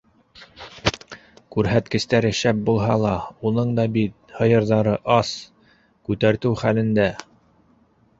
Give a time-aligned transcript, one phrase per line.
[1.55, 3.11] Күрһәткестәре шәп булһа ла
[3.49, 5.35] уның да бит һыйырҙары ас,
[6.09, 7.07] күтәртеү хәлендә.